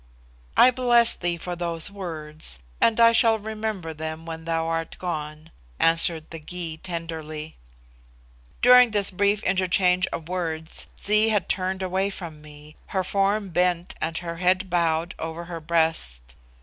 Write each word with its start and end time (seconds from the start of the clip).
'""I 0.57 0.71
bless 0.71 1.13
thee 1.13 1.37
for 1.37 1.55
those 1.55 1.91
words, 1.91 2.57
and 2.81 2.99
I 2.99 3.11
shall 3.11 3.37
remember 3.37 3.93
them 3.93 4.25
when 4.25 4.45
thou 4.45 4.65
art 4.65 4.95
gone," 4.97 5.51
answered 5.77 6.31
the 6.31 6.39
Gy, 6.39 6.77
tenderly. 6.77 7.55
During 8.63 8.89
this 8.89 9.11
brief 9.11 9.43
interchange 9.43 10.07
of 10.07 10.27
words, 10.27 10.87
Zee 10.99 11.29
had 11.29 11.47
turned 11.47 11.83
away 11.83 12.09
from 12.09 12.41
me, 12.41 12.77
her 12.87 13.03
form 13.03 13.49
bent 13.49 13.93
and 14.01 14.17
her 14.17 14.37
head 14.37 14.71
bowed 14.71 15.13
over 15.19 15.45
her 15.45 15.59
breast. 15.59 16.35